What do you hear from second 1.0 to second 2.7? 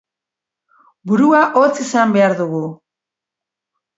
Burua hotz izan behar dugu.